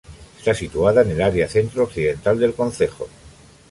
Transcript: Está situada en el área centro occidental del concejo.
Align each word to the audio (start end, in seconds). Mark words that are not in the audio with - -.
Está 0.39 0.55
situada 0.55 1.03
en 1.03 1.11
el 1.11 1.21
área 1.21 1.47
centro 1.47 1.83
occidental 1.83 2.39
del 2.39 2.55
concejo. 2.55 3.07